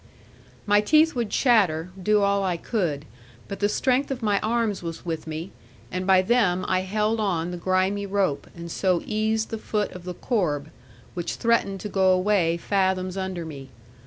My 0.65 0.81
teeth 0.81 1.13
would 1.13 1.29
chatter, 1.29 1.91
do 2.01 2.23
all 2.23 2.43
I 2.43 2.57
could; 2.57 3.05
but 3.47 3.59
the 3.59 3.69
strength 3.69 4.09
of 4.09 4.23
my 4.23 4.39
arms 4.39 4.81
was 4.81 5.05
with 5.05 5.27
me; 5.27 5.51
and 5.91 6.07
by 6.07 6.23
them 6.23 6.65
I 6.67 6.79
held 6.79 7.19
on 7.19 7.51
the 7.51 7.57
grimy 7.57 8.07
rope, 8.07 8.47
and 8.55 8.71
so 8.71 9.03
eased 9.05 9.49
the 9.51 9.59
foot 9.59 9.91
of 9.91 10.03
the 10.05 10.15
corb, 10.15 10.71
which 11.13 11.35
threatened 11.35 11.81
to 11.81 11.87
go 11.89 12.13
away 12.13 12.57
fathoms 12.57 13.15
under 13.15 13.45
me. 13.45 13.69